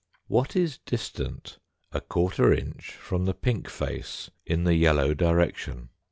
[0.25, 1.59] What is distant
[1.91, 5.89] a quarter inch from the pink face in the yellow direction